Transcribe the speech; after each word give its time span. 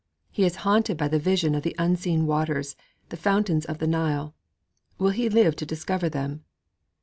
He 0.31 0.45
is 0.45 0.55
haunted 0.65 0.97
by 0.97 1.09
the 1.09 1.19
vision 1.19 1.53
of 1.53 1.61
the 1.61 1.75
unseen 1.77 2.25
waters, 2.25 2.75
the 3.09 3.15
fountains 3.17 3.65
of 3.65 3.77
the 3.77 3.85
Nile. 3.85 4.33
Will 4.97 5.11
he 5.11 5.29
live 5.29 5.55
to 5.57 5.63
discover 5.67 6.09
them? 6.09 6.43